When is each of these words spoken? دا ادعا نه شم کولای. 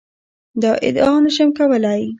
دا 0.61 0.71
ادعا 0.87 1.15
نه 1.25 1.29
شم 1.35 1.49
کولای. 1.59 2.03